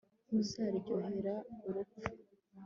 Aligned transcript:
ntuzaryohera 0.27 1.35
urupfu 1.67 1.99